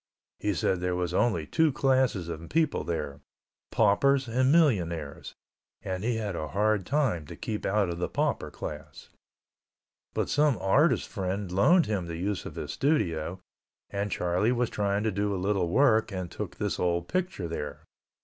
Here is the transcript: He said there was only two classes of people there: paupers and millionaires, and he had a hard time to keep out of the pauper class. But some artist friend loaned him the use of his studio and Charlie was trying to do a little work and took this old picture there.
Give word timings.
He 0.39 0.55
said 0.55 0.79
there 0.79 0.95
was 0.95 1.13
only 1.13 1.45
two 1.45 1.71
classes 1.71 2.27
of 2.27 2.49
people 2.49 2.83
there: 2.83 3.21
paupers 3.69 4.27
and 4.27 4.51
millionaires, 4.51 5.35
and 5.83 6.03
he 6.03 6.15
had 6.15 6.35
a 6.35 6.47
hard 6.47 6.87
time 6.87 7.27
to 7.27 7.35
keep 7.35 7.67
out 7.67 7.87
of 7.87 7.99
the 7.99 8.09
pauper 8.09 8.49
class. 8.49 9.09
But 10.15 10.27
some 10.27 10.57
artist 10.59 11.07
friend 11.07 11.51
loaned 11.51 11.85
him 11.85 12.07
the 12.07 12.17
use 12.17 12.47
of 12.47 12.55
his 12.55 12.73
studio 12.73 13.41
and 13.91 14.11
Charlie 14.11 14.51
was 14.51 14.71
trying 14.71 15.03
to 15.03 15.11
do 15.11 15.35
a 15.35 15.37
little 15.37 15.69
work 15.69 16.11
and 16.11 16.31
took 16.31 16.55
this 16.55 16.79
old 16.79 17.07
picture 17.07 17.47
there. 17.47 17.83